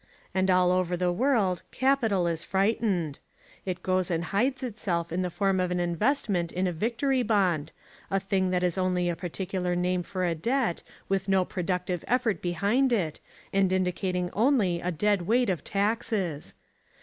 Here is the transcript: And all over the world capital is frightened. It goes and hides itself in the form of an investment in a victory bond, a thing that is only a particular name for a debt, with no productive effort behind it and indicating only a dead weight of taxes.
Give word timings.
And 0.33 0.49
all 0.49 0.71
over 0.71 0.97
the 0.97 1.11
world 1.11 1.61
capital 1.69 2.25
is 2.25 2.43
frightened. 2.43 3.19
It 3.67 3.83
goes 3.83 4.09
and 4.09 4.23
hides 4.23 4.63
itself 4.63 5.11
in 5.11 5.21
the 5.21 5.29
form 5.29 5.59
of 5.59 5.69
an 5.69 5.79
investment 5.79 6.51
in 6.51 6.65
a 6.65 6.71
victory 6.73 7.21
bond, 7.21 7.71
a 8.09 8.19
thing 8.19 8.49
that 8.49 8.63
is 8.63 8.79
only 8.79 9.09
a 9.09 9.15
particular 9.15 9.75
name 9.75 10.01
for 10.01 10.25
a 10.25 10.33
debt, 10.33 10.81
with 11.07 11.29
no 11.29 11.45
productive 11.45 12.03
effort 12.07 12.41
behind 12.41 12.91
it 12.91 13.19
and 13.53 13.71
indicating 13.71 14.31
only 14.33 14.81
a 14.81 14.89
dead 14.89 15.27
weight 15.27 15.51
of 15.51 15.63
taxes. 15.63 16.55